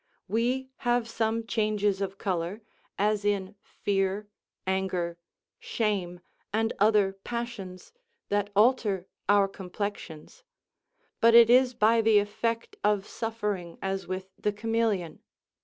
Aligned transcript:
We 0.27 0.71
have 0.77 1.07
some 1.07 1.45
changes 1.45 2.01
of 2.01 2.17
colour, 2.17 2.63
as 2.97 3.23
in 3.23 3.53
fear, 3.61 4.27
anger, 4.65 5.19
shame, 5.59 6.21
and 6.51 6.73
other 6.79 7.13
passions, 7.13 7.93
that 8.29 8.49
alter 8.55 9.05
our 9.29 9.47
complexions; 9.47 10.43
but 11.19 11.35
it 11.35 11.51
is 11.51 11.75
by 11.75 12.01
the 12.01 12.17
effect 12.17 12.77
of 12.83 13.05
suffering, 13.05 13.77
as 13.79 14.07
with 14.07 14.31
the 14.39 14.51
caméléon. 14.51 15.19